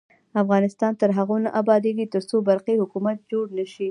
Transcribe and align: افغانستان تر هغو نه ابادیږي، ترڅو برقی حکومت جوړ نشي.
افغانستان 0.41 0.91
تر 1.01 1.09
هغو 1.17 1.35
نه 1.45 1.49
ابادیږي، 1.61 2.05
ترڅو 2.13 2.35
برقی 2.47 2.75
حکومت 2.83 3.17
جوړ 3.31 3.45
نشي. 3.57 3.89